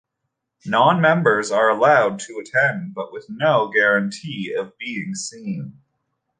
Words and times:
Non-members 0.65 1.51
are 1.51 1.69
allowed 1.69 2.17
to 2.21 2.39
attend, 2.39 2.95
but 2.95 3.13
with 3.13 3.27
no 3.29 3.69
guarantee 3.71 4.51
of 4.51 4.75
being 4.79 5.13
seen. 5.13 5.79